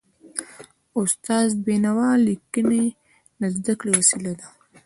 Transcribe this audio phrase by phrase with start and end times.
[0.99, 2.85] استاد د بينوا ليکني
[3.39, 4.47] د زده کړي وسیله ده.